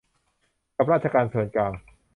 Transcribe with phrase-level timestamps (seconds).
[0.75, 1.71] กับราชการส่วนกลาง